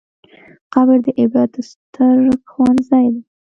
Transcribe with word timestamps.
قبر 0.73 0.97
د 1.05 1.07
عبرت 1.19 1.53
ستر 1.69 2.17
ښوونځی 2.51 3.05
دی. 3.13 3.21